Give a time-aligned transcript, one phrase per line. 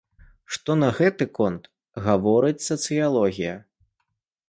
[0.55, 1.63] Што на гэты конт
[2.09, 3.55] гаворыць сацыялогія?